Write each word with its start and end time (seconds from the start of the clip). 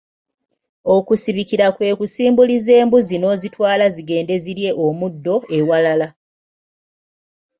Okusibikira 0.95 1.65
kwe 1.75 1.87
kusimbuliza 1.99 2.71
embuzi 2.81 3.15
n’ozitwala 3.19 3.85
zigende 3.95 4.35
zirye 4.43 4.71
omuddo 4.85 5.35
ewalala. 5.57 6.07